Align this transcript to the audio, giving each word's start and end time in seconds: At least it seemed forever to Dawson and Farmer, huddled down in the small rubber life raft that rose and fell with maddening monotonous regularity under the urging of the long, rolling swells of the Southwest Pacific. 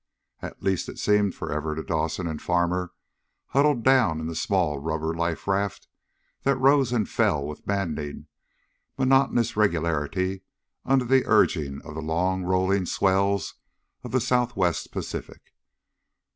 At 0.41 0.63
least 0.63 0.89
it 0.89 0.97
seemed 0.97 1.35
forever 1.35 1.75
to 1.75 1.83
Dawson 1.83 2.25
and 2.25 2.41
Farmer, 2.41 2.91
huddled 3.49 3.83
down 3.83 4.19
in 4.19 4.25
the 4.25 4.33
small 4.33 4.79
rubber 4.79 5.13
life 5.13 5.47
raft 5.47 5.87
that 6.41 6.55
rose 6.57 6.91
and 6.91 7.07
fell 7.07 7.45
with 7.45 7.67
maddening 7.67 8.25
monotonous 8.97 9.55
regularity 9.55 10.41
under 10.85 11.05
the 11.05 11.23
urging 11.27 11.83
of 11.83 11.93
the 11.93 12.01
long, 12.01 12.41
rolling 12.43 12.87
swells 12.87 13.53
of 14.03 14.11
the 14.11 14.19
Southwest 14.19 14.91
Pacific. 14.91 15.53